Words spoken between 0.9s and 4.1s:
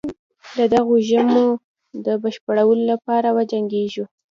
ژمنو د بشپړولو لپاره وجنګیږو.